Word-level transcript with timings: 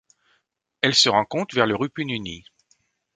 Elle 0.81 0.95
se 0.95 1.09
rencontre 1.09 1.53
vers 1.53 1.67
le 1.67 1.75
Rupununi. 1.75 2.43